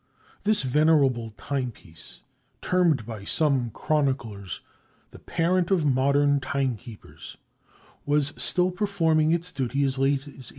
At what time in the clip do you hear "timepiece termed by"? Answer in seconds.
1.37-3.23